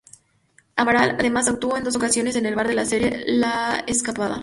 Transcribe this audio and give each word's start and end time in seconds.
Amaral, 0.77 1.11
además, 1.19 1.47
actuó 1.47 1.77
en 1.77 1.83
dos 1.83 1.95
ocasiones 1.95 2.35
en 2.35 2.47
el 2.47 2.55
bar 2.55 2.67
de 2.67 2.73
la 2.73 2.85
serie, 2.87 3.21
La 3.27 3.83
escapada. 3.85 4.39